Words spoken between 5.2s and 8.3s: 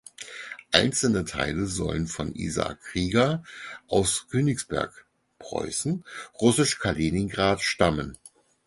(Preußen) (russisch "Kaliningrad") stammen.